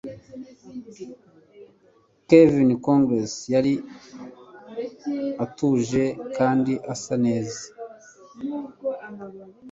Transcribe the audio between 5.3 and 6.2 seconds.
atuje